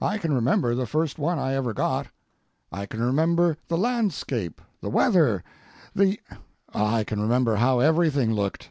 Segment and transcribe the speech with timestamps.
[0.00, 2.06] I can remember the first one I ever got.
[2.72, 5.44] I can remember the landscape, the weather,
[5.94, 8.70] the—I can remember how everything looked.